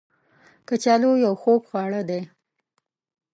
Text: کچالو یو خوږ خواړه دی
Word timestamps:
کچالو 0.67 1.11
یو 1.25 1.33
خوږ 1.41 1.61
خواړه 1.69 2.01
دی 2.09 2.21